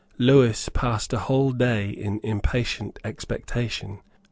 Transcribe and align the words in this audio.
Lewis 0.17 0.67
passed 0.67 1.13
a 1.13 1.19
whole 1.19 1.51
day 1.51 1.87
in 1.91 2.19
impatient 2.23 2.97
expectation. 3.03 3.99